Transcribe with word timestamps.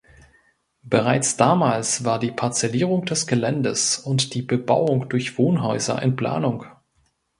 Bereits 0.81 1.37
damals 1.37 2.03
war 2.03 2.17
die 2.17 2.31
Parzellierung 2.31 3.05
des 3.05 3.27
Geländes 3.27 3.99
und 3.99 4.33
die 4.33 4.41
Bebauung 4.41 5.07
durch 5.09 5.37
Wohnhäuser 5.37 6.01
in 6.01 6.15
Planung. 6.15 6.65